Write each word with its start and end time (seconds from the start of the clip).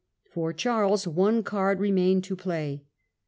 For 0.31 0.51
Charles 0.51 1.07
one 1.07 1.43
card 1.43 1.79
remained 1.79 2.23
to 2.23 2.35
play. 2.35 2.81